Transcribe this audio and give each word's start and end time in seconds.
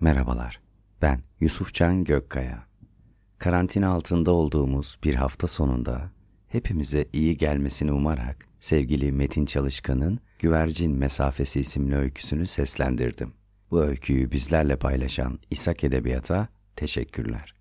Merhabalar, 0.00 0.60
ben 1.02 1.22
Yusufcan 1.40 2.04
Gökkaya. 2.04 2.66
Karantina 3.38 3.88
altında 3.88 4.30
olduğumuz 4.30 4.98
bir 5.04 5.14
hafta 5.14 5.46
sonunda 5.46 6.10
hepimize 6.48 7.08
iyi 7.12 7.36
gelmesini 7.36 7.92
umarak 7.92 8.48
sevgili 8.60 9.12
Metin 9.12 9.46
Çalışkan'ın 9.46 10.20
Güvercin 10.38 10.92
Mesafesi 10.92 11.60
isimli 11.60 11.96
öyküsünü 11.96 12.46
seslendirdim. 12.46 13.32
Bu 13.70 13.82
öyküyü 13.82 14.32
bizlerle 14.32 14.76
paylaşan 14.76 15.38
İshak 15.50 15.84
Edebiyat'a 15.84 16.48
teşekkürler. 16.76 17.54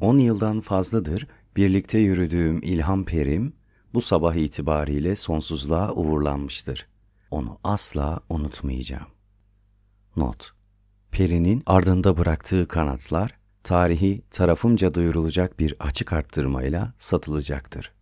On 0.00 0.18
yıldan 0.18 0.60
fazladır 0.60 1.26
birlikte 1.56 1.98
yürüdüğüm 1.98 2.60
İlham 2.62 3.04
Perim 3.04 3.52
bu 3.94 4.00
sabah 4.02 4.34
itibariyle 4.34 5.16
sonsuzluğa 5.16 5.92
uğurlanmıştır. 5.92 6.86
Onu 7.30 7.58
asla 7.64 8.20
unutmayacağım. 8.28 9.08
Not 10.16 10.52
Peri'nin 11.10 11.62
ardında 11.66 12.16
bıraktığı 12.16 12.68
kanatlar, 12.68 13.38
tarihi 13.64 14.22
tarafımca 14.30 14.94
duyurulacak 14.94 15.58
bir 15.58 15.74
açık 15.80 16.12
arttırmayla 16.12 16.92
satılacaktır. 16.98 17.92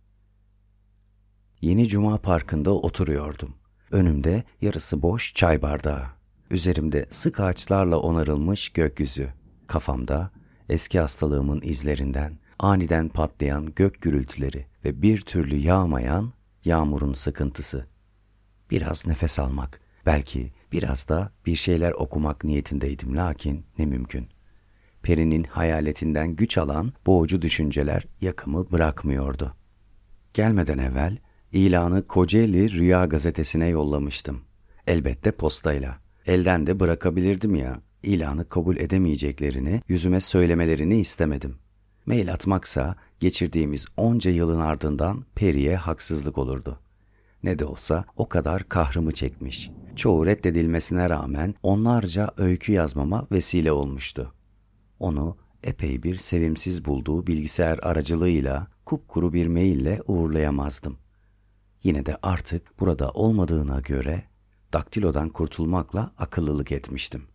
Yeni 1.61 1.87
Cuma 1.87 2.17
Parkı'nda 2.17 2.71
oturuyordum. 2.71 3.55
Önümde 3.91 4.43
yarısı 4.61 5.01
boş 5.01 5.33
çay 5.33 5.61
bardağı. 5.61 6.05
Üzerimde 6.49 7.07
sık 7.09 7.39
ağaçlarla 7.39 7.97
onarılmış 7.97 8.69
gökyüzü. 8.69 9.33
Kafamda 9.67 10.31
eski 10.69 10.99
hastalığımın 10.99 11.61
izlerinden 11.63 12.39
aniden 12.59 13.09
patlayan 13.09 13.73
gök 13.75 14.01
gürültüleri 14.01 14.65
ve 14.85 15.01
bir 15.01 15.21
türlü 15.21 15.55
yağmayan 15.55 16.33
yağmurun 16.65 17.13
sıkıntısı. 17.13 17.87
Biraz 18.71 19.07
nefes 19.07 19.39
almak, 19.39 19.81
belki 20.05 20.51
biraz 20.71 21.07
da 21.07 21.31
bir 21.45 21.55
şeyler 21.55 21.91
okumak 21.91 22.43
niyetindeydim 22.43 23.17
lakin 23.17 23.65
ne 23.77 23.85
mümkün. 23.85 24.27
Peri'nin 25.03 25.43
hayaletinden 25.43 26.35
güç 26.35 26.57
alan 26.57 26.93
boğucu 27.05 27.41
düşünceler 27.41 28.05
yakımı 28.21 28.71
bırakmıyordu. 28.71 29.55
Gelmeden 30.33 30.77
evvel 30.77 31.17
ilanı 31.51 32.07
Kocaeli 32.07 32.71
Rüya 32.71 33.05
gazetesine 33.05 33.67
yollamıştım. 33.67 34.41
Elbette 34.87 35.31
postayla. 35.31 35.97
Elden 36.25 36.67
de 36.67 36.79
bırakabilirdim 36.79 37.55
ya. 37.55 37.81
İlanı 38.03 38.49
kabul 38.49 38.77
edemeyeceklerini 38.77 39.81
yüzüme 39.87 40.21
söylemelerini 40.21 40.99
istemedim. 40.99 41.55
Mail 42.07 42.33
atmaksa 42.33 42.95
geçirdiğimiz 43.19 43.85
onca 43.97 44.31
yılın 44.31 44.59
ardından 44.59 45.25
Peri'ye 45.35 45.75
haksızlık 45.75 46.37
olurdu. 46.37 46.79
Ne 47.43 47.59
de 47.59 47.65
olsa 47.65 48.05
o 48.15 48.29
kadar 48.29 48.69
kahrımı 48.69 49.11
çekmiş. 49.11 49.71
Çoğu 49.95 50.25
reddedilmesine 50.25 51.09
rağmen 51.09 51.55
onlarca 51.63 52.31
öykü 52.37 52.71
yazmama 52.71 53.27
vesile 53.31 53.71
olmuştu. 53.71 54.33
Onu 54.99 55.37
epey 55.63 56.03
bir 56.03 56.17
sevimsiz 56.17 56.85
bulduğu 56.85 57.27
bilgisayar 57.27 57.79
aracılığıyla 57.81 58.67
kupkuru 58.85 59.33
bir 59.33 59.47
maille 59.47 60.01
uğurlayamazdım. 60.07 60.97
Yine 61.83 62.05
de 62.05 62.17
artık 62.21 62.79
burada 62.79 63.11
olmadığına 63.11 63.79
göre 63.79 64.23
daktilodan 64.73 65.29
kurtulmakla 65.29 66.11
akıllılık 66.17 66.71
etmiştim. 66.71 67.27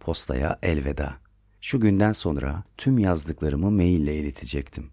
Postaya 0.00 0.58
elveda. 0.62 1.25
Şu 1.66 1.80
günden 1.80 2.12
sonra 2.12 2.62
tüm 2.76 2.98
yazdıklarımı 2.98 3.70
maille 3.70 4.16
iletecektim. 4.16 4.90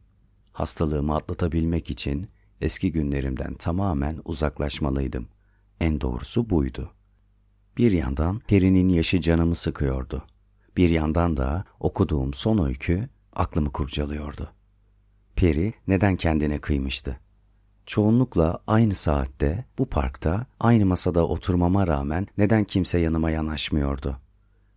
Hastalığımı 0.52 1.16
atlatabilmek 1.16 1.89
için 1.89 2.27
eski 2.61 2.91
günlerimden 2.91 3.53
tamamen 3.53 4.21
uzaklaşmalıydım. 4.25 5.27
En 5.79 6.01
doğrusu 6.01 6.49
buydu. 6.49 6.91
Bir 7.77 7.91
yandan 7.91 8.39
Peri'nin 8.39 8.89
yaşı 8.89 9.21
canımı 9.21 9.55
sıkıyordu. 9.55 10.23
Bir 10.77 10.89
yandan 10.89 11.38
da 11.38 11.66
okuduğum 11.79 12.33
son 12.33 12.66
öykü 12.66 13.09
aklımı 13.33 13.72
kurcalıyordu. 13.72 14.51
Peri 15.35 15.73
neden 15.88 16.16
kendine 16.16 16.57
kıymıştı? 16.57 17.19
Çoğunlukla 17.85 18.59
aynı 18.67 18.95
saatte 18.95 19.66
bu 19.78 19.89
parkta 19.89 20.45
aynı 20.59 20.85
masada 20.85 21.28
oturmama 21.28 21.88
rağmen 21.88 22.28
neden 22.38 22.63
kimse 22.63 23.00
yanıma 23.00 23.31
yanaşmıyordu? 23.31 24.22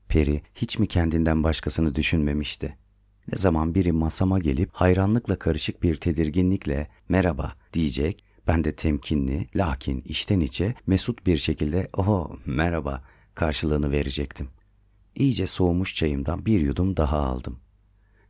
Peri 0.08 0.42
hiç 0.54 0.78
mi 0.78 0.88
kendinden 0.88 1.44
başkasını 1.44 1.94
düşünmemişti? 1.94 2.76
Ne 3.32 3.38
zaman 3.38 3.74
biri 3.74 3.92
masama 3.92 4.38
gelip 4.38 4.70
hayranlıkla 4.72 5.38
karışık 5.38 5.82
bir 5.82 5.94
tedirginlikle 5.94 6.88
merhaba 7.08 7.52
diyecek, 7.72 8.24
ben 8.46 8.64
de 8.64 8.76
temkinli 8.76 9.48
lakin 9.56 10.02
içten 10.04 10.40
içe 10.40 10.74
mesut 10.86 11.26
bir 11.26 11.38
şekilde 11.38 11.88
oho 11.92 12.38
merhaba 12.46 13.02
karşılığını 13.34 13.90
verecektim. 13.90 14.48
İyice 15.14 15.46
soğumuş 15.46 15.94
çayımdan 15.94 16.46
bir 16.46 16.60
yudum 16.60 16.96
daha 16.96 17.18
aldım. 17.18 17.58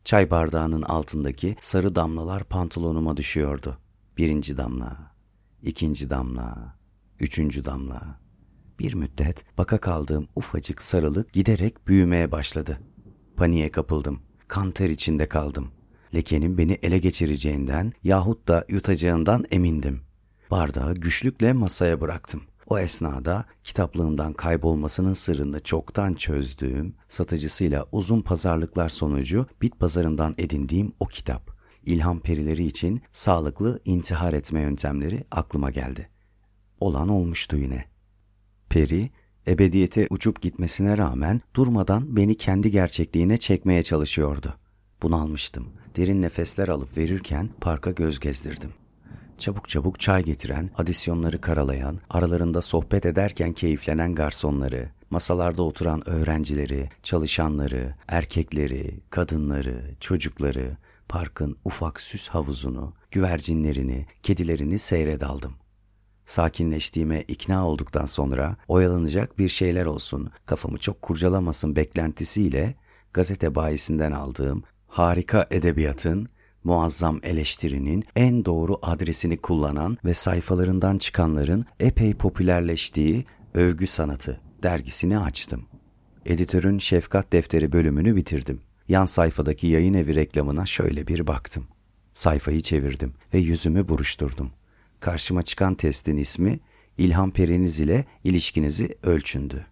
Çay 0.05 0.31
bardağının 0.31 0.83
altındaki 0.83 1.57
sarı 1.61 1.95
damlalar 1.95 2.45
pantolonuma 2.45 3.17
düşüyordu. 3.17 3.79
Birinci 4.19 4.57
damla, 4.57 5.13
ikinci 5.63 6.11
damla, 6.11 6.77
üçüncü 7.21 7.65
damla. 7.65 8.26
Bir 8.79 8.95
müddet 8.95 9.45
baka 9.59 9.79
kaldığım 9.79 10.29
ufacık 10.37 10.83
sarılık 10.83 11.33
giderek 11.33 11.87
büyümeye 11.87 12.33
başladı. 12.33 12.79
Paniğe 13.37 13.71
kapıldım. 13.71 14.21
Kan 14.49 14.71
ter 14.71 14.91
içinde 14.91 15.29
kaldım. 15.29 15.73
Lekenin 16.15 16.59
beni 16.59 16.79
ele 16.83 16.99
geçireceğinden 16.99 17.93
yahut 18.05 18.49
da 18.49 18.65
yutacağından 18.69 19.45
emindim. 19.51 20.01
Bardağı 20.51 20.95
güçlükle 20.95 21.53
masaya 21.53 22.01
bıraktım. 22.01 22.43
O 22.67 22.79
esnada 22.79 23.45
kitaplığımdan 23.63 24.33
kaybolmasının 24.33 25.15
sırrını 25.15 25.61
çoktan 25.61 26.15
çözdüğüm, 26.15 26.95
satıcısıyla 27.09 27.87
uzun 27.93 28.23
pazarlıklar 28.23 28.89
sonucu 28.89 29.47
bit 29.63 29.81
pazarından 29.81 30.35
edindiğim 30.39 30.93
o 31.01 31.07
kitap, 31.07 31.51
ilham 31.85 32.21
perileri 32.21 32.65
için 32.65 33.03
sağlıklı 33.13 33.81
intihar 33.85 34.33
etme 34.33 34.61
yöntemleri 34.61 35.25
aklıma 35.31 35.71
geldi. 35.71 36.09
Olan 36.81 37.09
olmuştu 37.09 37.57
yine. 37.57 37.96
Peri, 38.69 39.11
ebediyete 39.47 40.07
uçup 40.11 40.43
gitmesine 40.43 40.99
rağmen 40.99 41.41
durmadan 41.55 42.17
beni 42.17 42.37
kendi 42.37 42.71
gerçekliğine 42.71 43.37
çekmeye 43.37 43.83
çalışıyordu. 43.83 44.55
Bunalmıştım. 45.03 45.69
Derin 45.97 46.23
nefesler 46.23 46.69
alıp 46.69 46.97
verirken 46.97 47.51
parka 47.61 47.91
göz 47.91 48.21
gezdirdim. 48.21 48.73
Çabuk 49.39 49.69
çabuk 49.69 50.01
çay 50.01 50.25
getiren, 50.25 50.71
adisyonları 50.77 51.41
karalayan, 51.41 52.01
aralarında 52.11 52.63
sohbet 52.63 53.07
ederken 53.07 53.53
keyiflenen 53.53 54.15
garsonları, 54.15 54.91
masalarda 55.11 55.63
oturan 55.63 56.09
öğrencileri, 56.09 56.89
çalışanları, 57.03 57.95
erkekleri, 58.09 59.01
kadınları, 59.11 59.93
çocukları, 60.01 60.77
parkın 61.09 61.57
ufak 61.65 62.01
süs 62.01 62.29
havuzunu, 62.29 62.95
güvercinlerini, 63.11 64.07
kedilerini 64.23 64.79
seyredaldım. 64.79 65.55
Sakinleştiğime 66.27 67.23
ikna 67.23 67.69
olduktan 67.69 68.07
sonra 68.07 68.57
oyalanacak 68.69 69.39
bir 69.39 69.49
şeyler 69.49 69.87
olsun, 69.87 70.31
kafamı 70.47 70.79
çok 70.79 71.03
kurcalamasın 71.03 71.77
beklentisiyle 71.77 72.75
gazete 73.13 73.55
bayisinden 73.55 74.13
aldığım 74.13 74.63
harika 74.87 75.47
edebiyatın, 75.51 76.29
muazzam 76.65 77.21
eleştirinin 77.23 78.05
en 78.17 78.45
doğru 78.45 78.79
adresini 78.83 79.37
kullanan 79.37 79.99
ve 80.05 80.15
sayfalarından 80.15 80.99
çıkanların 80.99 81.65
epey 81.81 82.15
popülerleştiği 82.15 83.25
Övgü 83.55 83.87
Sanatı 83.87 84.41
dergisini 84.63 85.19
açtım. 85.19 85.67
Editörün 86.27 86.79
Şefkat 86.79 87.33
Defteri 87.33 87.73
bölümünü 87.73 88.17
bitirdim. 88.17 88.61
Yan 88.89 89.05
sayfadaki 89.05 89.67
yayın 89.67 89.95
evi 89.95 90.15
reklamına 90.15 90.67
şöyle 90.67 91.07
bir 91.07 91.27
baktım. 91.27 91.67
Sayfayı 92.13 92.61
çevirdim 92.61 93.15
ve 93.35 93.39
yüzümü 93.39 93.89
buruşturdum. 93.89 94.51
Karşıma 95.01 95.43
çıkan 95.43 95.75
testin 95.75 96.17
ismi 96.17 96.61
İlham 96.99 97.31
Periniz 97.31 97.81
ile 97.81 98.05
ilişkinizi 98.25 98.99
ölçündü. 99.03 99.67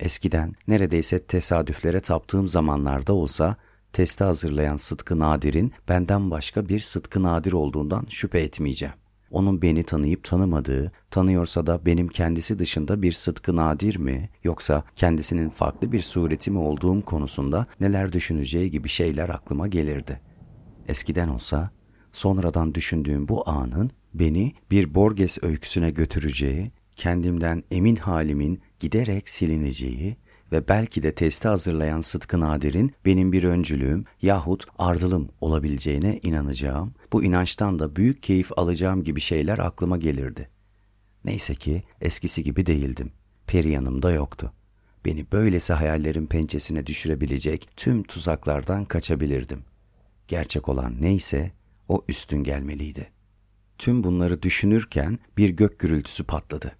Eskiden 0.00 0.54
neredeyse 0.68 1.22
tesadüflere 1.24 2.00
taptığım 2.00 2.48
zamanlarda 2.48 3.12
olsa 3.12 3.56
testi 3.92 4.24
hazırlayan 4.24 4.76
Sıtkı 4.76 5.18
Nadir'in 5.18 5.72
benden 5.88 6.30
başka 6.30 6.68
bir 6.68 6.80
Sıtkı 6.80 7.22
Nadir 7.22 7.52
olduğundan 7.52 8.06
şüphe 8.08 8.40
etmeyeceğim. 8.40 8.94
Onun 9.30 9.62
beni 9.62 9.82
tanıyıp 9.82 10.24
tanımadığı, 10.24 10.92
tanıyorsa 11.10 11.66
da 11.66 11.86
benim 11.86 12.08
kendisi 12.08 12.58
dışında 12.58 13.02
bir 13.02 13.12
Sıtkı 13.12 13.56
Nadir 13.56 13.96
mi 13.96 14.30
yoksa 14.44 14.84
kendisinin 14.96 15.50
farklı 15.50 15.92
bir 15.92 16.02
sureti 16.02 16.50
mi 16.50 16.58
olduğum 16.58 17.02
konusunda 17.02 17.66
neler 17.80 18.12
düşüneceği 18.12 18.70
gibi 18.70 18.88
şeyler 18.88 19.28
aklıma 19.28 19.68
gelirdi. 19.68 20.20
Eskiden 20.88 21.28
olsa 21.28 21.70
sonradan 22.16 22.74
düşündüğüm 22.74 23.28
bu 23.28 23.48
anın 23.50 23.90
beni 24.14 24.52
bir 24.70 24.94
Borges 24.94 25.38
öyküsüne 25.42 25.90
götüreceği, 25.90 26.72
kendimden 26.96 27.62
emin 27.70 27.96
halimin 27.96 28.60
giderek 28.80 29.28
silineceği 29.28 30.16
ve 30.52 30.68
belki 30.68 31.02
de 31.02 31.14
testi 31.14 31.48
hazırlayan 31.48 32.00
Sıtkı 32.00 32.40
Nadir'in 32.40 32.92
benim 33.04 33.32
bir 33.32 33.44
öncülüğüm 33.44 34.04
yahut 34.22 34.66
ardılım 34.78 35.28
olabileceğine 35.40 36.20
inanacağım, 36.22 36.94
bu 37.12 37.24
inançtan 37.24 37.78
da 37.78 37.96
büyük 37.96 38.22
keyif 38.22 38.58
alacağım 38.58 39.04
gibi 39.04 39.20
şeyler 39.20 39.58
aklıma 39.58 39.96
gelirdi. 39.96 40.48
Neyse 41.24 41.54
ki 41.54 41.82
eskisi 42.00 42.44
gibi 42.44 42.66
değildim. 42.66 43.12
Peri 43.46 43.70
yanımda 43.70 44.10
yoktu. 44.10 44.52
Beni 45.04 45.32
böylesi 45.32 45.72
hayallerin 45.72 46.26
pençesine 46.26 46.86
düşürebilecek 46.86 47.68
tüm 47.76 48.02
tuzaklardan 48.02 48.84
kaçabilirdim. 48.84 49.64
Gerçek 50.28 50.68
olan 50.68 50.94
neyse 51.00 51.55
o 51.88 52.04
üstün 52.08 52.42
gelmeliydi. 52.42 53.12
Tüm 53.78 54.04
bunları 54.04 54.42
düşünürken 54.42 55.18
bir 55.36 55.50
gök 55.50 55.78
gürültüsü 55.78 56.24
patladı. 56.24 56.72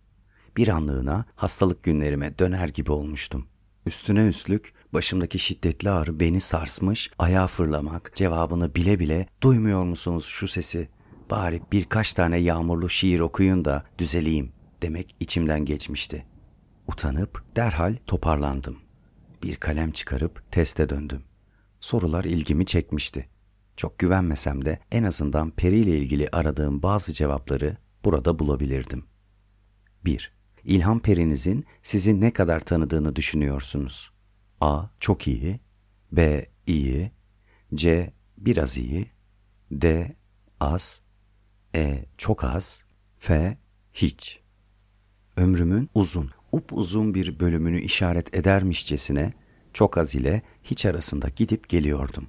Bir 0.56 0.68
anlığına 0.68 1.24
hastalık 1.34 1.82
günlerime 1.82 2.38
döner 2.38 2.68
gibi 2.68 2.92
olmuştum. 2.92 3.46
Üstüne 3.86 4.26
üstlük 4.26 4.74
başımdaki 4.92 5.38
şiddetli 5.38 5.90
ağrı 5.90 6.20
beni 6.20 6.40
sarsmış, 6.40 7.10
ayağa 7.18 7.46
fırlamak, 7.46 8.12
cevabını 8.14 8.74
bile 8.74 8.98
bile 8.98 9.26
duymuyor 9.42 9.84
musunuz 9.84 10.24
şu 10.24 10.48
sesi? 10.48 10.88
Bari 11.30 11.62
birkaç 11.72 12.14
tane 12.14 12.36
yağmurlu 12.36 12.88
şiir 12.88 13.20
okuyun 13.20 13.64
da 13.64 13.84
düzeleyim 13.98 14.52
demek 14.82 15.16
içimden 15.20 15.64
geçmişti. 15.64 16.26
Utanıp 16.88 17.44
derhal 17.56 17.96
toparlandım. 18.06 18.78
Bir 19.42 19.56
kalem 19.56 19.90
çıkarıp 19.90 20.52
teste 20.52 20.88
döndüm. 20.88 21.22
Sorular 21.80 22.24
ilgimi 22.24 22.66
çekmişti. 22.66 23.28
Çok 23.76 23.98
güvenmesem 23.98 24.64
de 24.64 24.78
en 24.92 25.02
azından 25.04 25.50
Peri 25.50 25.78
ile 25.78 25.98
ilgili 25.98 26.28
aradığım 26.32 26.82
bazı 26.82 27.12
cevapları 27.12 27.76
burada 28.04 28.38
bulabilirdim. 28.38 29.04
1. 30.04 30.32
İlham 30.64 31.00
Peri'nizin 31.00 31.64
sizi 31.82 32.20
ne 32.20 32.32
kadar 32.32 32.60
tanıdığını 32.60 33.16
düşünüyorsunuz? 33.16 34.10
A. 34.60 34.84
Çok 35.00 35.26
iyi 35.26 35.60
B. 36.12 36.46
iyi 36.66 37.10
C. 37.74 38.12
Biraz 38.38 38.76
iyi 38.76 39.10
D. 39.70 40.16
Az 40.60 41.02
E. 41.74 42.04
Çok 42.18 42.44
az 42.44 42.84
F. 43.18 43.58
Hiç 43.94 44.40
Ömrümün 45.36 45.90
uzun, 45.94 46.30
upuzun 46.52 47.14
bir 47.14 47.40
bölümünü 47.40 47.80
işaret 47.80 48.34
edermişçesine 48.34 49.32
çok 49.72 49.98
az 49.98 50.14
ile 50.14 50.42
hiç 50.62 50.86
arasında 50.86 51.28
gidip 51.28 51.68
geliyordum. 51.68 52.28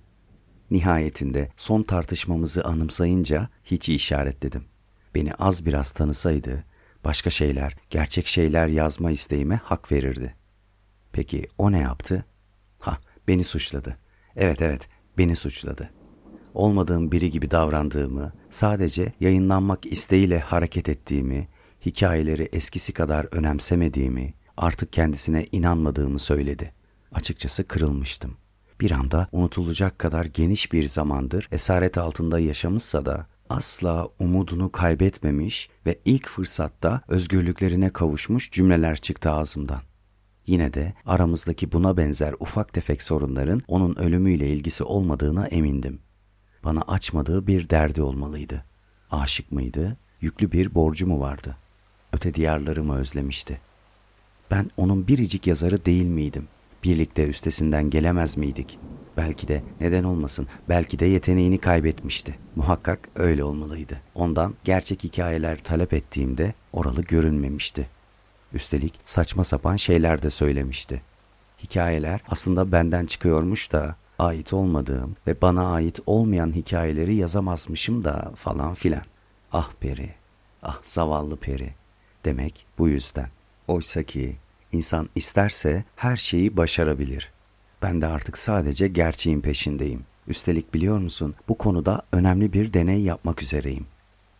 Nihayetinde 0.71 1.49
son 1.57 1.83
tartışmamızı 1.83 2.63
anımsayınca 2.63 3.49
hiç 3.63 3.89
işaretledim. 3.89 4.65
Beni 5.15 5.33
az 5.33 5.65
biraz 5.65 5.91
tanısaydı, 5.91 6.63
başka 7.03 7.29
şeyler, 7.29 7.75
gerçek 7.89 8.27
şeyler 8.27 8.67
yazma 8.67 9.11
isteğime 9.11 9.55
hak 9.55 9.91
verirdi. 9.91 10.35
Peki 11.11 11.47
o 11.57 11.71
ne 11.71 11.79
yaptı? 11.79 12.25
Ha, 12.79 12.97
beni 13.27 13.43
suçladı. 13.43 13.97
Evet 14.35 14.61
evet, 14.61 14.89
beni 15.17 15.35
suçladı. 15.35 15.89
Olmadığım 16.53 17.11
biri 17.11 17.31
gibi 17.31 17.51
davrandığımı, 17.51 18.33
sadece 18.49 19.13
yayınlanmak 19.19 19.85
isteğiyle 19.85 20.39
hareket 20.39 20.89
ettiğimi, 20.89 21.47
hikayeleri 21.85 22.49
eskisi 22.53 22.93
kadar 22.93 23.27
önemsemediğimi, 23.31 24.33
artık 24.57 24.93
kendisine 24.93 25.45
inanmadığımı 25.51 26.19
söyledi. 26.19 26.73
Açıkçası 27.11 27.63
kırılmıştım. 27.63 28.37
Bir 28.81 28.91
anda 28.91 29.27
unutulacak 29.31 29.99
kadar 29.99 30.25
geniş 30.25 30.73
bir 30.73 30.87
zamandır 30.87 31.47
esaret 31.51 31.97
altında 31.97 32.39
yaşamışsa 32.39 33.05
da 33.05 33.27
asla 33.49 34.09
umudunu 34.19 34.71
kaybetmemiş 34.71 35.69
ve 35.85 35.99
ilk 36.05 36.27
fırsatta 36.27 37.01
özgürlüklerine 37.07 37.89
kavuşmuş 37.89 38.51
cümleler 38.51 38.97
çıktı 38.97 39.31
ağzımdan. 39.31 39.81
Yine 40.47 40.73
de 40.73 40.93
aramızdaki 41.05 41.71
buna 41.71 41.97
benzer 41.97 42.35
ufak 42.39 42.73
tefek 42.73 43.03
sorunların 43.03 43.61
onun 43.67 43.95
ölümüyle 43.95 44.47
ilgisi 44.47 44.83
olmadığına 44.83 45.47
emindim. 45.47 45.99
Bana 46.63 46.81
açmadığı 46.81 47.47
bir 47.47 47.69
derdi 47.69 48.01
olmalıydı. 48.01 48.65
Aşık 49.11 49.51
mıydı? 49.51 49.97
Yüklü 50.21 50.51
bir 50.51 50.75
borcu 50.75 51.07
mu 51.07 51.19
vardı? 51.19 51.57
Öte 52.13 52.33
diyarlarımı 52.33 52.97
özlemişti. 52.97 53.61
Ben 54.51 54.71
onun 54.77 55.07
biricik 55.07 55.47
yazarı 55.47 55.85
değil 55.85 56.05
miydim? 56.05 56.47
Birlikte 56.87 57.27
üstesinden 57.27 57.89
gelemez 57.89 58.37
miydik? 58.37 58.79
Belki 59.17 59.47
de 59.47 59.63
neden 59.81 60.03
olmasın, 60.03 60.47
belki 60.69 60.99
de 60.99 61.05
yeteneğini 61.05 61.57
kaybetmişti. 61.57 62.39
Muhakkak 62.55 63.09
öyle 63.15 63.43
olmalıydı. 63.43 64.01
Ondan 64.15 64.53
gerçek 64.63 65.03
hikayeler 65.03 65.63
talep 65.63 65.93
ettiğimde 65.93 66.53
oralı 66.73 67.01
görünmemişti. 67.01 67.89
Üstelik 68.53 68.99
saçma 69.05 69.43
sapan 69.43 69.75
şeyler 69.75 70.21
de 70.21 70.29
söylemişti. 70.29 71.01
Hikayeler 71.63 72.21
aslında 72.29 72.71
benden 72.71 73.05
çıkıyormuş 73.05 73.71
da 73.71 73.95
ait 74.19 74.53
olmadığım 74.53 75.15
ve 75.27 75.41
bana 75.41 75.73
ait 75.73 75.99
olmayan 76.05 76.51
hikayeleri 76.55 77.15
yazamazmışım 77.15 78.03
da 78.03 78.31
falan 78.35 78.73
filan. 78.73 79.03
Ah 79.51 79.71
peri, 79.79 80.09
ah 80.63 80.79
zavallı 80.83 81.37
peri. 81.37 81.73
Demek 82.25 82.65
bu 82.77 82.87
yüzden. 82.89 83.29
Oysa 83.67 84.03
ki 84.03 84.37
insan 84.77 85.09
isterse 85.15 85.83
her 85.95 86.17
şeyi 86.17 86.57
başarabilir. 86.57 87.31
Ben 87.81 88.01
de 88.01 88.07
artık 88.07 88.37
sadece 88.37 88.87
gerçeğin 88.87 89.41
peşindeyim. 89.41 90.05
Üstelik 90.27 90.73
biliyor 90.73 90.97
musun 90.97 91.35
bu 91.49 91.57
konuda 91.57 92.01
önemli 92.11 92.53
bir 92.53 92.73
deney 92.73 93.01
yapmak 93.01 93.43
üzereyim. 93.43 93.85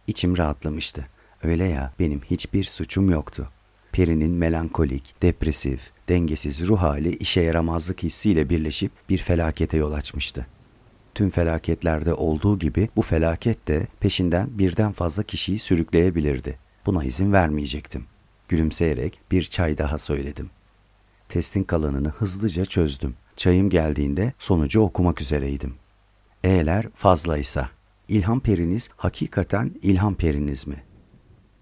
İçim 0.08 0.38
rahatlamıştı. 0.38 1.08
Öyle 1.44 1.70
ya 1.70 1.94
benim 2.00 2.22
hiçbir 2.22 2.64
suçum 2.64 3.10
yoktu. 3.10 3.50
Peri'nin 3.92 4.32
melankolik, 4.32 5.16
depresif, 5.22 5.92
dengesiz 6.10 6.68
ruh 6.68 6.82
hali 6.82 7.16
işe 7.16 7.42
yaramazlık 7.42 8.04
hissiyle 8.04 8.50
birleşip 8.50 8.92
bir 9.10 9.18
felakete 9.18 9.78
yol 9.78 9.92
açmıştı. 9.92 10.48
Tüm 11.16 11.30
felaketlerde 11.30 12.14
olduğu 12.14 12.60
gibi 12.60 12.90
bu 12.96 13.02
felaket 13.02 13.68
de 13.68 13.88
peşinden 14.00 14.50
birden 14.58 14.92
fazla 14.92 15.24
kişiyi 15.24 15.60
sürükleyebilirdi. 15.60 16.60
Buna 16.86 17.04
izin 17.04 17.34
vermeyecektim. 17.34 18.06
Gülümseyerek 18.48 19.20
bir 19.32 19.44
çay 19.44 19.78
daha 19.78 19.98
söyledim. 19.98 20.50
Testin 21.30 21.64
kalanını 21.64 22.10
hızlıca 22.10 22.66
çözdüm. 22.66 23.16
Çayım 23.36 23.70
geldiğinde 23.70 24.34
sonucu 24.40 24.82
okumak 24.82 25.22
üzereydim. 25.22 25.76
Eğer 26.44 26.90
fazlaysa, 26.94 27.70
ilham 28.08 28.40
periniz 28.40 28.90
hakikaten 28.98 29.72
ilham 29.82 30.16
periniz 30.16 30.68
mi? 30.68 30.84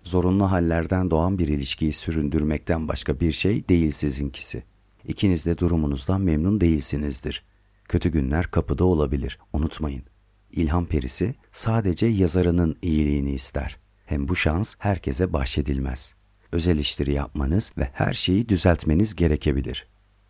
Zorunlu 0.03 0.51
hallerden 0.51 1.11
doğan 1.11 1.39
bir 1.39 1.47
ilişkiyi 1.47 1.93
süründürmekten 1.93 2.87
başka 2.87 3.19
bir 3.19 3.31
şey 3.31 3.69
değil 3.69 3.91
sizinkisi. 3.91 4.63
İkiniz 5.07 5.45
de 5.45 5.57
durumunuzdan 5.57 6.21
memnun 6.21 6.61
değilsinizdir. 6.61 7.43
Kötü 7.87 8.09
günler 8.09 8.51
kapıda 8.51 8.85
olabilir, 8.85 9.39
unutmayın. 9.53 10.03
İlham 10.51 10.85
perisi 10.85 11.35
sadece 11.51 12.05
yazarının 12.05 12.77
iyiliğini 12.81 13.31
ister. 13.31 13.77
Hem 14.05 14.27
bu 14.27 14.35
şans 14.35 14.75
herkese 14.79 15.33
bahşedilmez. 15.33 16.15
Öz 16.51 16.67
eleştiri 16.67 17.13
yapmanız 17.13 17.71
ve 17.77 17.89
her 17.93 18.13
şeyi 18.13 18.49
düzeltmeniz 18.49 19.15
gerekebilir. 19.15 19.87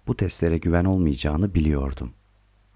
Bu 0.07 0.17
testlere 0.17 0.57
güven 0.57 0.85
olmayacağını 0.85 1.55
biliyordum. 1.55 2.13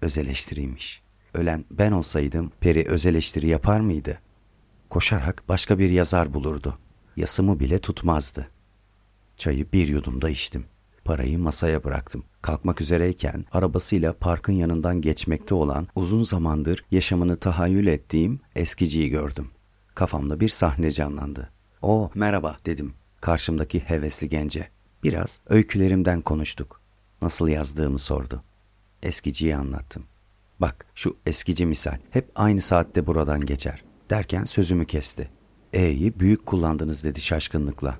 Öz 0.02 0.18
eleştiriymiş. 0.18 1.02
Ölen 1.34 1.64
ben 1.70 1.92
olsaydım 1.92 2.52
Peri 2.60 2.88
öz 2.88 3.06
eleştiri 3.06 3.48
yapar 3.48 3.80
mıydı? 3.80 4.18
Koşarak 4.90 5.42
başka 5.48 5.78
bir 5.78 5.90
yazar 5.90 6.34
bulurdu. 6.34 6.78
Yasımı 7.16 7.60
bile 7.60 7.78
tutmazdı. 7.78 8.48
Çayı 9.36 9.72
bir 9.72 9.88
yudumda 9.88 10.30
içtim. 10.30 10.64
Parayı 11.04 11.38
masaya 11.38 11.84
bıraktım. 11.84 12.24
Kalkmak 12.42 12.80
üzereyken 12.80 13.44
arabasıyla 13.52 14.12
parkın 14.12 14.52
yanından 14.52 15.00
geçmekte 15.00 15.54
olan 15.54 15.88
uzun 15.94 16.22
zamandır 16.22 16.84
yaşamını 16.90 17.36
tahayyül 17.36 17.86
ettiğim 17.86 18.40
eskiciyi 18.56 19.10
gördüm. 19.10 19.50
Kafamda 19.94 20.40
bir 20.40 20.48
sahne 20.48 20.90
canlandı. 20.90 21.50
O 21.82 22.10
merhaba 22.14 22.56
dedim 22.66 22.94
karşımdaki 23.20 23.80
hevesli 23.80 24.28
gence. 24.28 24.68
Biraz 25.02 25.40
öykülerimden 25.48 26.20
konuştuk. 26.20 26.80
Nasıl 27.22 27.48
yazdığımı 27.48 27.98
sordu. 27.98 28.42
Eskiciyi 29.02 29.56
anlattım. 29.56 30.04
Bak 30.60 30.86
şu 30.94 31.16
eskici 31.26 31.66
misal 31.66 31.98
hep 32.10 32.30
aynı 32.34 32.60
saatte 32.60 33.06
buradan 33.06 33.46
geçer. 33.46 33.84
Derken 34.10 34.44
sözümü 34.44 34.86
kesti. 34.86 35.30
E'yi 35.72 36.20
büyük 36.20 36.46
kullandınız 36.46 37.04
dedi 37.04 37.20
şaşkınlıkla. 37.20 37.98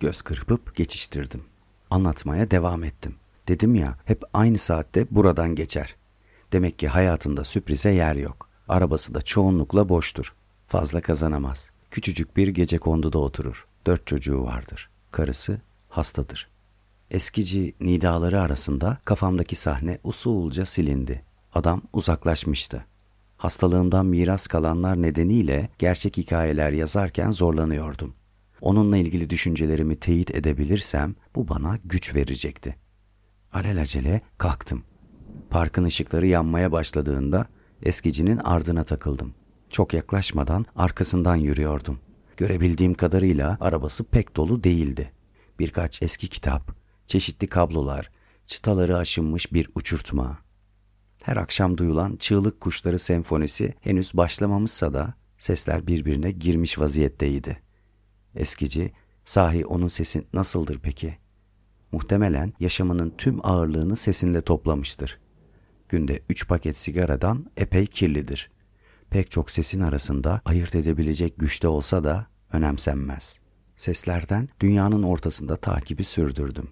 Göz 0.00 0.22
kırpıp 0.22 0.76
geçiştirdim. 0.76 1.44
Anlatmaya 1.90 2.50
devam 2.50 2.84
ettim. 2.84 3.14
Dedim 3.48 3.74
ya 3.74 3.98
hep 4.04 4.22
aynı 4.34 4.58
saatte 4.58 5.06
buradan 5.10 5.54
geçer. 5.54 5.96
Demek 6.52 6.78
ki 6.78 6.88
hayatında 6.88 7.44
sürprize 7.44 7.90
yer 7.90 8.14
yok. 8.14 8.48
Arabası 8.68 9.14
da 9.14 9.22
çoğunlukla 9.22 9.88
boştur. 9.88 10.34
Fazla 10.68 11.00
kazanamaz. 11.00 11.70
Küçücük 11.90 12.36
bir 12.36 12.48
gece 12.48 12.78
konduda 12.78 13.18
oturur. 13.18 13.66
Dört 13.86 14.06
çocuğu 14.06 14.44
vardır. 14.44 14.90
Karısı 15.10 15.60
hastadır. 15.88 16.50
Eskici 17.10 17.74
nidaları 17.80 18.40
arasında 18.40 18.98
kafamdaki 19.04 19.56
sahne 19.56 19.98
usulca 20.04 20.64
silindi. 20.64 21.24
Adam 21.54 21.82
uzaklaşmıştı. 21.92 22.84
Hastalığımdan 23.36 24.06
miras 24.06 24.46
kalanlar 24.46 25.02
nedeniyle 25.02 25.68
gerçek 25.78 26.16
hikayeler 26.16 26.72
yazarken 26.72 27.30
zorlanıyordum. 27.30 28.14
Onunla 28.60 28.96
ilgili 28.96 29.30
düşüncelerimi 29.30 29.96
teyit 29.96 30.34
edebilirsem 30.34 31.14
bu 31.34 31.48
bana 31.48 31.78
güç 31.84 32.14
verecekti. 32.14 32.76
Alelacele 33.52 34.20
kalktım. 34.38 34.84
Parkın 35.50 35.84
ışıkları 35.84 36.26
yanmaya 36.26 36.72
başladığında 36.72 37.46
eskicinin 37.82 38.36
ardına 38.38 38.84
takıldım. 38.84 39.34
Çok 39.70 39.94
yaklaşmadan 39.94 40.66
arkasından 40.76 41.36
yürüyordum. 41.36 41.98
Görebildiğim 42.36 42.94
kadarıyla 42.94 43.56
arabası 43.60 44.04
pek 44.04 44.36
dolu 44.36 44.64
değildi. 44.64 45.12
Birkaç 45.58 46.02
eski 46.02 46.28
kitap, 46.28 46.76
çeşitli 47.06 47.46
kablolar, 47.46 48.10
çıtaları 48.46 48.96
aşınmış 48.96 49.52
bir 49.52 49.68
uçurtma. 49.74 50.38
Her 51.22 51.36
akşam 51.36 51.78
duyulan 51.78 52.16
çığlık 52.16 52.60
kuşları 52.60 52.98
senfonisi 52.98 53.74
henüz 53.80 54.14
başlamamışsa 54.14 54.94
da 54.94 55.14
sesler 55.38 55.86
birbirine 55.86 56.30
girmiş 56.30 56.78
vaziyetteydi. 56.78 57.62
Eskici, 58.34 58.92
sahi 59.24 59.66
onun 59.66 59.88
sesi 59.88 60.24
nasıldır 60.32 60.78
peki? 60.82 61.18
Muhtemelen 61.92 62.52
yaşamının 62.60 63.14
tüm 63.18 63.46
ağırlığını 63.46 63.96
sesinde 63.96 64.40
toplamıştır. 64.40 65.18
Günde 65.88 66.22
üç 66.28 66.48
paket 66.48 66.78
sigaradan 66.78 67.46
epey 67.56 67.86
kirlidir. 67.86 68.50
Pek 69.12 69.30
çok 69.30 69.50
sesin 69.50 69.80
arasında 69.80 70.40
ayırt 70.44 70.74
edebilecek 70.74 71.34
güçte 71.38 71.68
olsa 71.68 72.04
da 72.04 72.26
önemsenmez. 72.52 73.40
Seslerden 73.76 74.48
dünyanın 74.60 75.02
ortasında 75.02 75.56
takibi 75.56 76.04
sürdürdüm. 76.04 76.70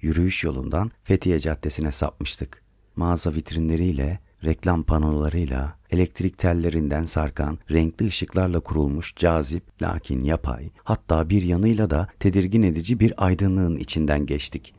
Yürüyüş 0.00 0.44
yolundan 0.44 0.90
Fethiye 1.02 1.38
Caddesi'ne 1.38 1.92
sapmıştık. 1.92 2.62
Mağaza 2.96 3.34
vitrinleriyle, 3.34 4.18
reklam 4.44 4.82
panolarıyla, 4.82 5.78
elektrik 5.90 6.38
tellerinden 6.38 7.04
sarkan 7.04 7.58
renkli 7.70 8.06
ışıklarla 8.06 8.60
kurulmuş 8.60 9.16
cazip 9.16 9.82
lakin 9.82 10.24
yapay, 10.24 10.70
hatta 10.84 11.30
bir 11.30 11.42
yanıyla 11.42 11.90
da 11.90 12.08
tedirgin 12.20 12.62
edici 12.62 13.00
bir 13.00 13.26
aydınlığın 13.26 13.76
içinden 13.76 14.26
geçtik. 14.26 14.74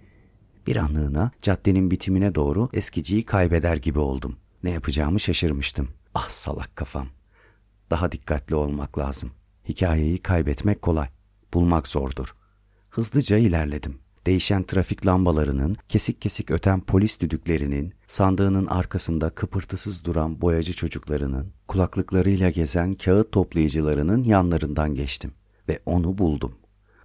Bir 0.67 0.75
anlığına 0.75 1.31
caddenin 1.41 1.91
bitimine 1.91 2.35
doğru 2.35 2.69
eskiciyi 2.73 3.25
kaybeder 3.25 3.77
gibi 3.77 3.99
oldum. 3.99 4.35
Ne 4.63 4.71
yapacağımı 4.71 5.19
şaşırmıştım. 5.19 5.89
Ah 6.15 6.29
salak 6.29 6.75
kafam. 6.75 7.07
Daha 7.89 8.11
dikkatli 8.11 8.55
olmak 8.55 8.97
lazım. 8.97 9.31
Hikayeyi 9.69 10.17
kaybetmek 10.17 10.81
kolay, 10.81 11.07
bulmak 11.53 11.87
zordur. 11.87 12.35
Hızlıca 12.89 13.37
ilerledim 13.37 14.03
değişen 14.25 14.63
trafik 14.63 15.05
lambalarının, 15.05 15.75
kesik 15.89 16.21
kesik 16.21 16.51
öten 16.51 16.81
polis 16.81 17.19
düdüklerinin, 17.19 17.93
sandığının 18.07 18.65
arkasında 18.65 19.29
kıpırtısız 19.29 20.05
duran 20.05 20.41
boyacı 20.41 20.73
çocuklarının, 20.73 21.53
kulaklıklarıyla 21.67 22.49
gezen 22.49 22.93
kağıt 22.93 23.31
toplayıcılarının 23.31 24.23
yanlarından 24.23 24.95
geçtim 24.95 25.33
ve 25.67 25.79
onu 25.85 26.17
buldum. 26.17 26.53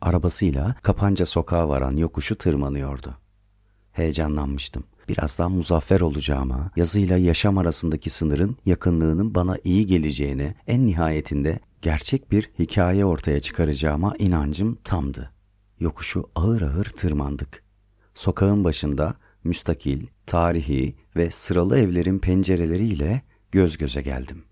Arabasıyla 0.01 0.75
Kapanca 0.83 1.27
sokağa 1.27 1.69
varan 1.69 1.97
yokuşu 1.97 2.35
tırmanıyordu. 2.35 3.15
Heyecanlanmıştım. 3.93 4.85
Birazdan 5.09 5.53
muzaffer 5.53 6.01
olacağıma, 6.01 6.71
yazıyla 6.77 7.17
yaşam 7.17 7.59
arasındaki 7.59 8.11
sınırın 8.11 8.57
yakınlığının 8.67 9.35
bana 9.35 9.59
iyi 9.65 9.87
geleceğine, 9.87 10.55
en 10.67 10.87
nihayetinde 10.87 11.61
gerçek 11.83 12.31
bir 12.31 12.51
hikaye 12.59 13.05
ortaya 13.05 13.41
çıkaracağıma 13.41 14.15
inancım 14.19 14.79
tamdı. 14.85 15.31
Yokuşu 15.81 16.31
ağır 16.35 16.63
ağır 16.63 16.85
tırmandık. 16.85 17.63
Sokağın 18.15 18.65
başında 18.65 19.15
müstakil, 19.45 20.07
tarihi 20.27 20.97
ve 21.17 21.31
sıralı 21.31 21.79
evlerin 21.79 22.19
pencereleriyle 22.19 23.23
göz 23.53 23.79
göze 23.79 24.03
geldim. 24.03 24.45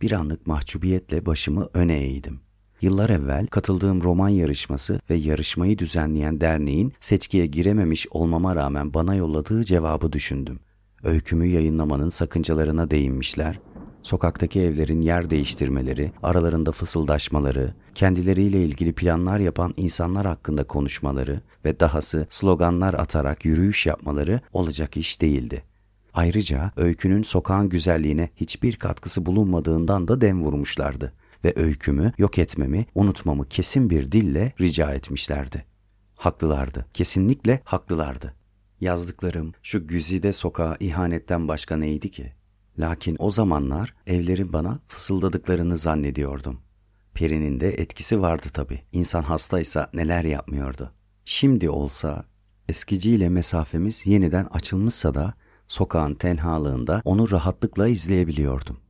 Bir 0.00 0.12
anlık 0.12 0.46
mahcubiyetle 0.46 1.26
başımı 1.26 1.68
öne 1.74 2.02
eğdim. 2.04 2.43
Yıllar 2.84 3.10
evvel 3.10 3.46
katıldığım 3.46 4.02
roman 4.02 4.28
yarışması 4.28 5.00
ve 5.10 5.14
yarışmayı 5.14 5.78
düzenleyen 5.78 6.40
derneğin 6.40 6.92
seçkiye 7.00 7.46
girememiş 7.46 8.06
olmama 8.10 8.56
rağmen 8.56 8.94
bana 8.94 9.14
yolladığı 9.14 9.64
cevabı 9.64 10.12
düşündüm. 10.12 10.60
Öykümü 11.02 11.46
yayınlamanın 11.46 12.08
sakıncalarına 12.08 12.90
değinmişler 12.90 13.60
sokaktaki 14.02 14.60
evlerin 14.60 15.02
yer 15.02 15.30
değiştirmeleri, 15.30 16.12
aralarında 16.22 16.72
fısıldaşmaları, 16.72 17.74
kendileriyle 17.94 18.62
ilgili 18.62 18.92
planlar 18.92 19.38
yapan 19.38 19.74
insanlar 19.76 20.26
hakkında 20.26 20.64
konuşmaları 20.64 21.40
ve 21.64 21.80
dahası 21.80 22.26
sloganlar 22.30 22.94
atarak 22.94 23.44
yürüyüş 23.44 23.86
yapmaları 23.86 24.40
olacak 24.52 24.96
iş 24.96 25.20
değildi. 25.20 25.62
Ayrıca 26.14 26.72
öykünün 26.76 27.22
sokağın 27.22 27.68
güzelliğine 27.68 28.30
hiçbir 28.36 28.76
katkısı 28.76 29.26
bulunmadığından 29.26 30.08
da 30.08 30.20
dem 30.20 30.44
vurmuşlardı 30.44 31.12
ve 31.44 31.52
öykümü 31.56 32.12
yok 32.18 32.38
etmemi, 32.38 32.86
unutmamı 32.94 33.48
kesin 33.48 33.90
bir 33.90 34.12
dille 34.12 34.52
rica 34.60 34.90
etmişlerdi. 34.94 35.64
Haklılardı, 36.16 36.86
kesinlikle 36.94 37.60
haklılardı. 37.64 38.34
Yazdıklarım 38.80 39.52
şu 39.62 39.86
güzide 39.86 40.32
sokağa 40.32 40.76
ihanetten 40.80 41.48
başka 41.48 41.76
neydi 41.76 42.10
ki?'' 42.10 42.44
Lakin 42.78 43.16
o 43.18 43.30
zamanlar 43.30 43.94
evlerin 44.06 44.52
bana 44.52 44.78
fısıldadıklarını 44.86 45.76
zannediyordum. 45.76 46.60
Perinin 47.14 47.60
de 47.60 47.70
etkisi 47.70 48.20
vardı 48.20 48.46
tabii. 48.52 48.82
İnsan 48.92 49.22
hastaysa 49.22 49.90
neler 49.94 50.24
yapmıyordu. 50.24 50.92
Şimdi 51.24 51.70
olsa 51.70 52.24
eskiciyle 52.68 53.28
mesafemiz 53.28 54.06
yeniden 54.06 54.44
açılmışsa 54.44 55.14
da 55.14 55.34
sokağın 55.68 56.14
tenhalığında 56.14 57.02
onu 57.04 57.30
rahatlıkla 57.30 57.88
izleyebiliyordum. 57.88 58.80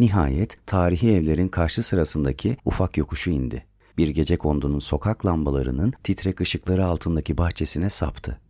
Nihayet 0.00 0.66
tarihi 0.66 1.12
evlerin 1.12 1.48
karşı 1.48 1.82
sırasındaki 1.82 2.56
ufak 2.64 2.96
yokuşu 2.96 3.30
indi. 3.30 3.66
Bir 3.98 4.08
gece 4.08 4.36
kondunun 4.36 4.78
sokak 4.78 5.26
lambalarının 5.26 5.92
titrek 6.04 6.40
ışıkları 6.40 6.84
altındaki 6.84 7.38
bahçesine 7.38 7.90
saptı. 7.90 8.40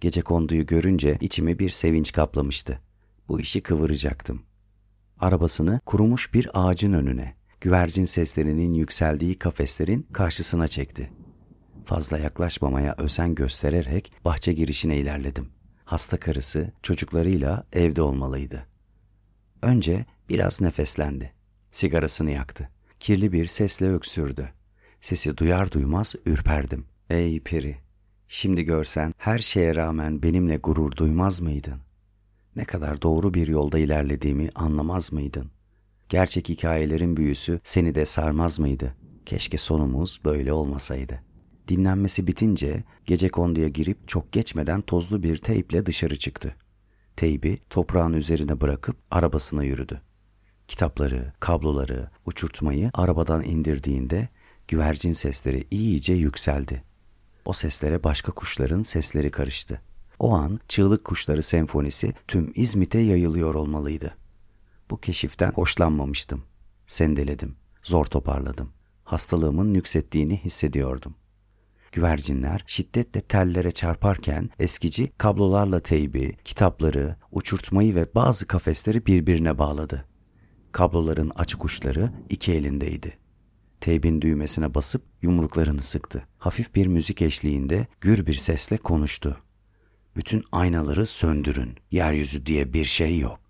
Gece 0.00 0.22
konduyu 0.22 0.66
görünce 0.66 1.18
içimi 1.20 1.58
bir 1.58 1.68
sevinç 1.70 2.12
kaplamıştı 2.12 2.80
bu 3.28 3.40
işi 3.40 3.60
kıvıracaktım. 3.60 4.42
Arabasını 5.20 5.80
kurumuş 5.86 6.34
bir 6.34 6.50
ağacın 6.54 6.92
önüne, 6.92 7.34
güvercin 7.60 8.04
seslerinin 8.04 8.74
yükseldiği 8.74 9.38
kafeslerin 9.38 10.06
karşısına 10.12 10.68
çekti. 10.68 11.10
Fazla 11.84 12.18
yaklaşmamaya 12.18 12.94
özen 12.98 13.34
göstererek 13.34 14.12
bahçe 14.24 14.52
girişine 14.52 14.96
ilerledim. 14.96 15.48
Hasta 15.84 16.16
karısı 16.16 16.72
çocuklarıyla 16.82 17.66
evde 17.72 18.02
olmalıydı. 18.02 18.73
Önce 19.64 20.04
biraz 20.28 20.60
nefeslendi. 20.60 21.32
Sigarasını 21.72 22.30
yaktı. 22.30 22.68
Kirli 23.00 23.32
bir 23.32 23.46
sesle 23.46 23.88
öksürdü. 23.92 24.52
Sesi 25.00 25.36
duyar 25.36 25.72
duymaz 25.72 26.14
ürperdim. 26.26 26.86
Ey 27.10 27.40
peri, 27.40 27.76
şimdi 28.28 28.62
görsen 28.62 29.14
her 29.18 29.38
şeye 29.38 29.74
rağmen 29.74 30.22
benimle 30.22 30.56
gurur 30.56 30.96
duymaz 30.96 31.40
mıydın? 31.40 31.80
ne 32.56 32.64
kadar 32.64 33.02
doğru 33.02 33.34
bir 33.34 33.46
yolda 33.46 33.78
ilerlediğimi 33.78 34.48
anlamaz 34.54 35.12
mıydın? 35.12 35.50
Gerçek 36.08 36.48
hikayelerin 36.48 37.16
büyüsü 37.16 37.60
seni 37.64 37.94
de 37.94 38.04
sarmaz 38.04 38.58
mıydı? 38.58 38.94
Keşke 39.26 39.58
sonumuz 39.58 40.20
böyle 40.24 40.52
olmasaydı. 40.52 41.20
Dinlenmesi 41.68 42.26
bitince 42.26 42.84
gece 43.06 43.28
konduya 43.28 43.68
girip 43.68 44.08
çok 44.08 44.32
geçmeden 44.32 44.80
tozlu 44.80 45.22
bir 45.22 45.36
teyple 45.36 45.86
dışarı 45.86 46.16
çıktı. 46.16 46.56
Teybi 47.16 47.58
toprağın 47.70 48.12
üzerine 48.12 48.60
bırakıp 48.60 48.96
arabasına 49.10 49.64
yürüdü. 49.64 50.00
Kitapları, 50.68 51.32
kabloları, 51.40 52.10
uçurtmayı 52.26 52.90
arabadan 52.94 53.42
indirdiğinde 53.42 54.28
güvercin 54.68 55.12
sesleri 55.12 55.66
iyice 55.70 56.12
yükseldi. 56.12 56.84
O 57.44 57.52
seslere 57.52 58.04
başka 58.04 58.32
kuşların 58.32 58.82
sesleri 58.82 59.30
karıştı. 59.30 59.80
O 60.18 60.34
an 60.34 60.60
çığlık 60.68 61.04
kuşları 61.04 61.42
senfonisi 61.42 62.12
tüm 62.28 62.52
İzmit'e 62.54 62.98
yayılıyor 62.98 63.54
olmalıydı. 63.54 64.16
Bu 64.90 65.00
keşiften 65.00 65.52
hoşlanmamıştım. 65.52 66.42
Sendeledim, 66.86 67.56
zor 67.82 68.04
toparladım. 68.04 68.70
Hastalığımın 69.04 69.74
nüksettiğini 69.74 70.36
hissediyordum. 70.36 71.14
Güvercinler 71.94 72.64
şiddetle 72.66 73.20
tellere 73.20 73.70
çarparken 73.70 74.50
eskici 74.58 75.12
kablolarla 75.18 75.80
teybi, 75.80 76.36
kitapları, 76.44 77.16
uçurtmayı 77.32 77.94
ve 77.94 78.14
bazı 78.14 78.46
kafesleri 78.46 79.06
birbirine 79.06 79.58
bağladı. 79.58 80.04
Kabloların 80.72 81.30
açık 81.34 81.64
uçları 81.64 82.12
iki 82.28 82.52
elindeydi. 82.52 83.18
Teybin 83.80 84.20
düğmesine 84.20 84.74
basıp 84.74 85.02
yumruklarını 85.22 85.82
sıktı. 85.82 86.22
Hafif 86.38 86.74
bir 86.74 86.86
müzik 86.86 87.22
eşliğinde 87.22 87.86
gür 88.00 88.26
bir 88.26 88.34
sesle 88.34 88.76
konuştu. 88.76 89.36
Bütün 90.16 90.44
aynaları 90.52 91.06
söndürün. 91.06 91.76
Yeryüzü 91.90 92.46
diye 92.46 92.72
bir 92.72 92.84
şey 92.84 93.18
yok. 93.18 93.40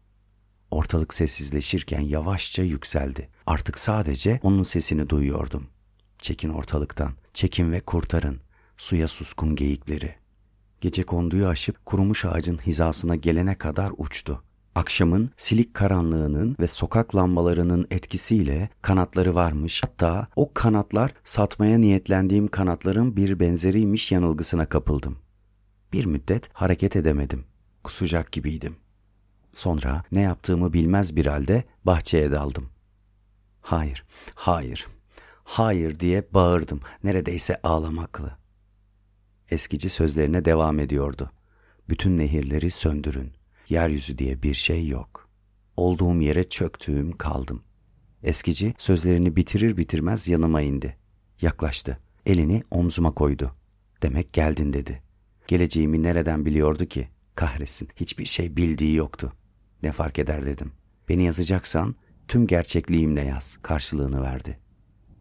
Ortalık 0.70 1.14
sessizleşirken 1.14 2.00
yavaşça 2.00 2.62
yükseldi. 2.62 3.28
Artık 3.46 3.78
sadece 3.78 4.40
onun 4.42 4.62
sesini 4.62 5.08
duyuyordum. 5.08 5.73
Çekin 6.24 6.48
ortalıktan, 6.48 7.12
çekin 7.34 7.72
ve 7.72 7.80
kurtarın. 7.80 8.40
Suya 8.76 9.08
suskun 9.08 9.56
geyikleri. 9.56 10.14
Gece 10.80 11.02
konduyu 11.02 11.48
aşıp 11.48 11.84
kurumuş 11.84 12.24
ağacın 12.24 12.58
hizasına 12.58 13.16
gelene 13.16 13.54
kadar 13.54 13.92
uçtu. 13.96 14.42
Akşamın 14.74 15.30
silik 15.36 15.74
karanlığının 15.74 16.56
ve 16.60 16.66
sokak 16.66 17.16
lambalarının 17.16 17.86
etkisiyle 17.90 18.68
kanatları 18.82 19.34
varmış. 19.34 19.82
Hatta 19.84 20.26
o 20.36 20.54
kanatlar 20.54 21.12
satmaya 21.24 21.78
niyetlendiğim 21.78 22.48
kanatların 22.48 23.16
bir 23.16 23.40
benzeriymiş 23.40 24.12
yanılgısına 24.12 24.66
kapıldım. 24.68 25.18
Bir 25.92 26.04
müddet 26.04 26.50
hareket 26.52 26.96
edemedim. 26.96 27.44
Kusacak 27.82 28.32
gibiydim. 28.32 28.76
Sonra 29.52 30.04
ne 30.12 30.20
yaptığımı 30.20 30.72
bilmez 30.72 31.16
bir 31.16 31.26
halde 31.26 31.64
bahçeye 31.84 32.32
daldım. 32.32 32.68
Hayır, 33.60 34.04
hayır. 34.34 34.93
Hayır 35.44 36.00
diye 36.00 36.24
bağırdım 36.34 36.80
neredeyse 37.04 37.60
ağlamakla. 37.62 38.38
Eskici 39.50 39.88
sözlerine 39.88 40.44
devam 40.44 40.78
ediyordu. 40.80 41.30
Bütün 41.88 42.16
nehirleri 42.16 42.70
söndürün. 42.70 43.32
Yeryüzü 43.68 44.18
diye 44.18 44.42
bir 44.42 44.54
şey 44.54 44.88
yok. 44.88 45.28
Olduğum 45.76 46.20
yere 46.20 46.44
çöktüğüm 46.44 47.12
kaldım. 47.12 47.62
Eskici 48.22 48.74
sözlerini 48.78 49.36
bitirir 49.36 49.76
bitirmez 49.76 50.28
yanıma 50.28 50.62
indi. 50.62 50.96
Yaklaştı. 51.40 51.98
Elini 52.26 52.62
omzuma 52.70 53.14
koydu. 53.14 53.54
Demek 54.02 54.32
geldin 54.32 54.72
dedi. 54.72 55.02
Geleceğimi 55.46 56.02
nereden 56.02 56.46
biliyordu 56.46 56.86
ki? 56.86 57.08
Kahretsin 57.34 57.88
hiçbir 57.96 58.24
şey 58.24 58.56
bildiği 58.56 58.94
yoktu. 58.94 59.32
Ne 59.82 59.92
fark 59.92 60.18
eder 60.18 60.46
dedim. 60.46 60.72
Beni 61.08 61.24
yazacaksan 61.24 61.94
tüm 62.28 62.46
gerçekliğimle 62.46 63.24
yaz 63.24 63.58
karşılığını 63.62 64.22
verdi. 64.22 64.58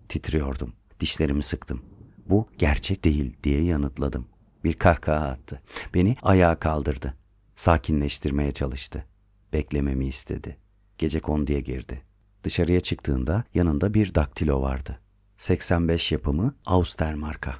Titriyordum. 0.09 0.73
Dişlerimi 0.99 1.43
sıktım. 1.43 1.81
Bu 2.25 2.47
gerçek 2.57 3.03
değil 3.03 3.37
diye 3.43 3.63
yanıtladım. 3.63 4.27
Bir 4.63 4.73
kahkaha 4.73 5.25
attı. 5.25 5.61
Beni 5.93 6.15
ayağa 6.21 6.59
kaldırdı. 6.59 7.13
Sakinleştirmeye 7.55 8.51
çalıştı. 8.51 9.05
Beklememi 9.53 10.05
istedi. 10.05 10.57
Gece 10.97 11.19
konduya 11.19 11.59
girdi. 11.59 12.01
Dışarıya 12.43 12.79
çıktığında 12.79 13.43
yanında 13.53 13.93
bir 13.93 14.15
daktilo 14.15 14.61
vardı. 14.61 14.99
85 15.37 16.11
yapımı 16.11 16.55
Auster 16.65 17.15
marka. 17.15 17.55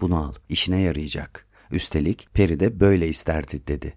Bunu 0.00 0.16
al, 0.16 0.34
işine 0.48 0.80
yarayacak. 0.80 1.46
Üstelik 1.70 2.28
Peri 2.32 2.60
de 2.60 2.80
böyle 2.80 3.08
isterdi 3.08 3.66
dedi. 3.66 3.94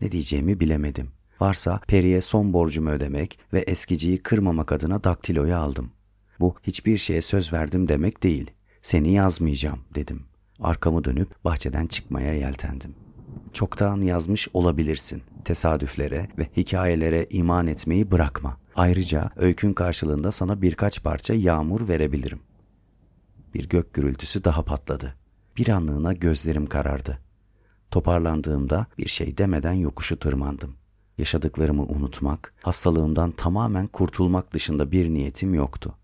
Ne 0.00 0.12
diyeceğimi 0.12 0.60
bilemedim. 0.60 1.10
Varsa 1.40 1.80
Peri'ye 1.88 2.20
son 2.20 2.52
borcumu 2.52 2.90
ödemek 2.90 3.38
ve 3.52 3.60
eskiciyi 3.60 4.22
kırmamak 4.22 4.72
adına 4.72 5.04
daktiloyu 5.04 5.56
aldım. 5.56 5.90
Bu 6.40 6.54
hiçbir 6.62 6.98
şeye 6.98 7.22
söz 7.22 7.52
verdim 7.52 7.88
demek 7.88 8.22
değil. 8.22 8.50
Seni 8.82 9.12
yazmayacağım 9.12 9.80
dedim. 9.94 10.22
Arkamı 10.60 11.04
dönüp 11.04 11.44
bahçeden 11.44 11.86
çıkmaya 11.86 12.34
yeltendim. 12.34 12.94
Çoktan 13.52 14.00
yazmış 14.00 14.48
olabilirsin. 14.54 15.22
Tesadüflere 15.44 16.28
ve 16.38 16.48
hikayelere 16.56 17.26
iman 17.30 17.66
etmeyi 17.66 18.10
bırakma. 18.10 18.56
Ayrıca 18.76 19.30
öykün 19.36 19.72
karşılığında 19.72 20.32
sana 20.32 20.62
birkaç 20.62 21.02
parça 21.02 21.34
yağmur 21.34 21.88
verebilirim. 21.88 22.40
Bir 23.54 23.68
gök 23.68 23.94
gürültüsü 23.94 24.44
daha 24.44 24.64
patladı. 24.64 25.14
Bir 25.56 25.68
anlığına 25.68 26.12
gözlerim 26.12 26.66
karardı. 26.66 27.18
Toparlandığımda 27.90 28.86
bir 28.98 29.08
şey 29.08 29.38
demeden 29.38 29.72
yokuşu 29.72 30.18
tırmandım. 30.18 30.74
Yaşadıklarımı 31.18 31.82
unutmak, 31.82 32.54
hastalığımdan 32.62 33.30
tamamen 33.30 33.86
kurtulmak 33.86 34.52
dışında 34.52 34.92
bir 34.92 35.08
niyetim 35.08 35.54
yoktu. 35.54 35.97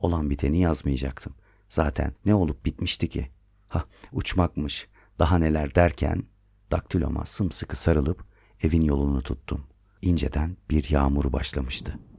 Olan 0.00 0.30
biteni 0.30 0.60
yazmayacaktım. 0.60 1.34
Zaten 1.68 2.14
ne 2.24 2.34
olup 2.34 2.64
bitmişti 2.64 3.08
ki? 3.08 3.30
Ha 3.68 3.84
uçmakmış, 4.12 4.88
daha 5.18 5.38
neler 5.38 5.74
derken 5.74 6.22
daktiloma 6.70 7.24
sımsıkı 7.24 7.76
sarılıp 7.76 8.24
evin 8.62 8.82
yolunu 8.82 9.22
tuttum. 9.22 9.66
İnceden 10.02 10.56
bir 10.70 10.90
yağmur 10.90 11.32
başlamıştı.'' 11.32 12.09